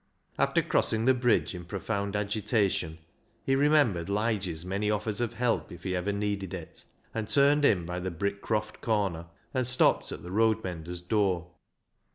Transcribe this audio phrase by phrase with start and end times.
[0.39, 2.97] After crossing the bridge in profound agitation,
[3.45, 7.85] he remembered Lige's many offers of help if he ever needed it, and turned in
[7.85, 11.51] by the Brickcroft corner, and stopped at the road mender's door.